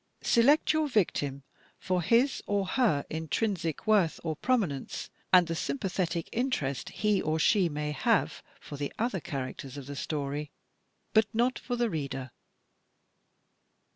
Select 0.23 0.73
your 0.73 0.87
victim 0.87 1.43
for 1.77 2.01
his 2.01 2.41
or 2.47 2.65
her 2.65 3.05
intrinsic 3.11 3.85
worth 3.85 4.19
or 4.23 4.35
promi 4.35 4.65
nence 4.71 5.11
and 5.31 5.45
the 5.45 5.53
sympathetic 5.53 6.27
interest 6.31 6.89
he 6.89 7.21
or 7.21 7.37
she 7.37 7.69
may 7.69 7.91
have 7.91 8.41
for 8.59 8.77
the 8.77 8.91
other 8.97 9.19
characters 9.19 9.77
of 9.77 9.85
the 9.85 9.95
story, 9.95 10.49
but 11.13 11.27
not 11.35 11.59
for 11.59 11.75
the 11.75 11.87
reader. 11.91 12.31